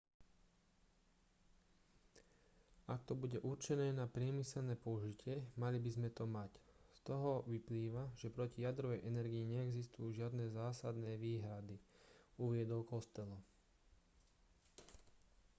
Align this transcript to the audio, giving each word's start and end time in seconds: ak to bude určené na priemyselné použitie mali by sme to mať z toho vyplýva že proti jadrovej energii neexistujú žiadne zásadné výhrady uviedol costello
ak 2.93 3.01
to 3.07 3.13
bude 3.21 3.37
určené 3.51 3.87
na 3.99 4.05
priemyselné 4.15 4.73
použitie 4.85 5.35
mali 5.61 5.77
by 5.85 5.89
sme 5.95 6.09
to 6.17 6.23
mať 6.37 6.49
z 6.97 7.05
toho 7.07 7.31
vyplýva 7.53 8.03
že 8.21 8.33
proti 8.37 8.59
jadrovej 8.67 9.05
energii 9.11 9.45
neexistujú 9.53 10.07
žiadne 10.19 10.45
zásadné 10.59 11.11
výhrady 11.25 11.77
uviedol 12.45 12.81
costello 12.91 13.37